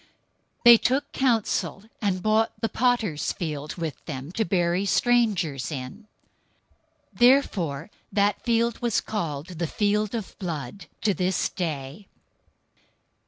027:007 0.01 0.09
They 0.63 0.77
took 0.79 1.11
counsel, 1.11 1.83
and 2.01 2.23
bought 2.23 2.59
the 2.59 2.69
potter's 2.69 3.31
field 3.33 3.75
with 3.75 4.03
them, 4.05 4.31
to 4.31 4.43
bury 4.43 4.83
strangers 4.83 5.71
in. 5.71 6.07
027:008 7.13 7.19
Therefore 7.19 7.91
that 8.11 8.41
field 8.43 8.81
was 8.81 8.99
called 8.99 9.47
"The 9.59 9.67
Field 9.67 10.15
of 10.15 10.35
Blood" 10.39 10.87
to 11.01 11.13
this 11.13 11.49
day. 11.49 12.07